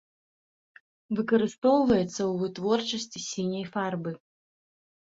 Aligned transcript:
Выкарыстоўваецца 1.19 2.09
ў 2.09 2.33
вытворчасці 2.45 3.19
сіняй 3.31 3.65
фарбы. 3.79 4.11